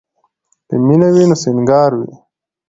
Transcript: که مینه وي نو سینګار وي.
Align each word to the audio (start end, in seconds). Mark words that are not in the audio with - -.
که 0.67 0.75
مینه 0.87 1.07
وي 1.13 1.23
نو 1.29 1.35
سینګار 1.43 1.91
وي. 1.99 2.11